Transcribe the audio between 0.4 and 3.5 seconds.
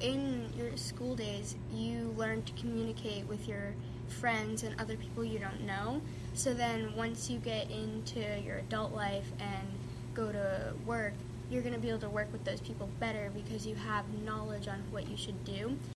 your school days, you learn to communicate with